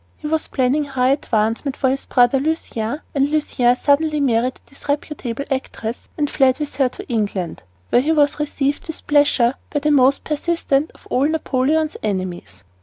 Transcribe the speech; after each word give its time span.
He 0.17 0.25
was 0.25 0.47
planning 0.47 0.85
high 0.85 1.09
advancement 1.09 1.77
for 1.77 1.91
his 1.91 2.07
brother 2.07 2.39
Lucien, 2.39 3.01
and 3.13 3.29
Lucien 3.29 3.75
suddenly 3.75 4.19
married 4.19 4.55
a 4.65 4.69
disreputable 4.71 5.45
actress 5.51 6.09
and 6.17 6.27
fled 6.27 6.57
with 6.57 6.77
her 6.77 6.89
to 6.89 7.07
England, 7.07 7.61
where 7.91 8.01
he 8.01 8.11
was 8.11 8.39
received 8.39 8.87
with 8.87 9.05
pleasure 9.05 9.53
by 9.71 9.77
the 9.81 9.91
most 9.91 10.23
persistent 10.23 10.89
of 10.95 11.05
all 11.11 11.27
Napoleon's 11.27 11.97
enemies. 12.01 12.63